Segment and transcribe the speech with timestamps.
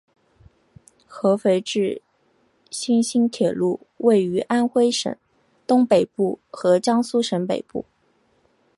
[1.05, 2.01] 合肥至
[2.71, 5.15] 新沂铁路位于安徽省
[5.67, 7.85] 东北部和江苏省北部。